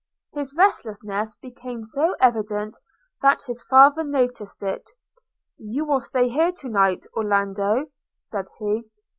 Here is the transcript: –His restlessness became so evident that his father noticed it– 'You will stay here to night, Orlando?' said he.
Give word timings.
–His 0.39 0.55
restlessness 0.57 1.35
became 1.35 1.83
so 1.83 2.15
evident 2.19 2.75
that 3.21 3.43
his 3.45 3.61
father 3.69 4.03
noticed 4.03 4.63
it– 4.63 4.89
'You 5.59 5.85
will 5.85 5.99
stay 6.01 6.27
here 6.27 6.51
to 6.53 6.67
night, 6.69 7.05
Orlando?' 7.15 7.91
said 8.15 8.47
he. 8.57 8.89